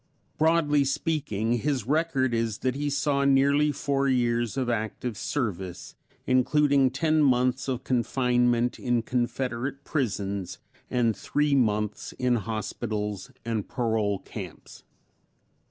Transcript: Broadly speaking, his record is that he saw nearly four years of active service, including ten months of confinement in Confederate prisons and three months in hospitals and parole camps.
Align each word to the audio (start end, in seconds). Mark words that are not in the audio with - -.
Broadly 0.39 0.83
speaking, 0.83 1.59
his 1.59 1.85
record 1.85 2.33
is 2.33 2.57
that 2.65 2.73
he 2.73 2.89
saw 2.89 3.23
nearly 3.23 3.71
four 3.71 4.07
years 4.07 4.57
of 4.57 4.67
active 4.67 5.15
service, 5.15 5.93
including 6.25 6.89
ten 6.89 7.21
months 7.21 7.67
of 7.67 7.83
confinement 7.83 8.79
in 8.79 9.03
Confederate 9.03 9.83
prisons 9.83 10.57
and 10.89 11.15
three 11.15 11.53
months 11.53 12.13
in 12.13 12.37
hospitals 12.37 13.29
and 13.45 13.67
parole 13.69 14.17
camps. 14.17 14.81